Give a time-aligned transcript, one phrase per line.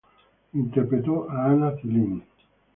[0.53, 2.23] Interpretó a Anna Cellini.